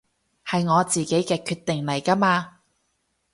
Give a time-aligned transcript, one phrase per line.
[0.43, 2.57] 係我自己嘅決定嚟㗎嘛